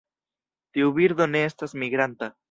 Tiu 0.77 0.93
birdo 0.95 1.27
ne 1.33 1.43
estas 1.49 1.75
migranta. 1.83 2.31